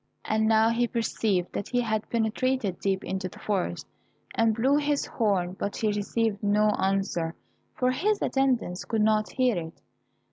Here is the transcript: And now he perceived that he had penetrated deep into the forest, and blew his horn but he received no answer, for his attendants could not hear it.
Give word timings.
And 0.25 0.47
now 0.47 0.69
he 0.69 0.87
perceived 0.87 1.53
that 1.53 1.69
he 1.69 1.81
had 1.81 2.09
penetrated 2.09 2.79
deep 2.79 3.03
into 3.03 3.29
the 3.29 3.37
forest, 3.37 3.85
and 4.33 4.55
blew 4.55 4.77
his 4.77 5.05
horn 5.05 5.53
but 5.59 5.75
he 5.75 5.89
received 5.91 6.41
no 6.41 6.71
answer, 6.71 7.35
for 7.75 7.91
his 7.91 8.19
attendants 8.19 8.83
could 8.83 9.03
not 9.03 9.33
hear 9.33 9.55
it. 9.57 9.79